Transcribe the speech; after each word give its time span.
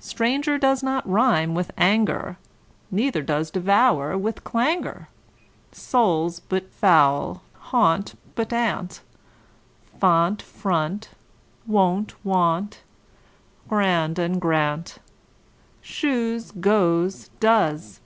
Stranger 0.00 0.56
does 0.56 0.82
not 0.82 1.06
rime 1.06 1.52
with 1.52 1.70
anger, 1.76 2.38
Neither 2.90 3.20
does 3.20 3.50
devour 3.50 4.16
with 4.16 4.42
clangour. 4.42 5.08
Soul, 5.70 6.32
but 6.48 6.70
foul 6.72 7.42
and 7.56 7.70
gaunt, 7.72 8.14
but 8.34 8.54
aunt; 8.54 9.02
Font, 10.00 10.40
front, 10.40 11.10
wont; 11.66 12.24
want, 12.24 12.78
grand, 13.68 14.18
and, 14.18 14.40
grant, 14.40 14.96
Shoes, 15.82 16.52
goes, 16.52 17.28
does. 17.38 18.00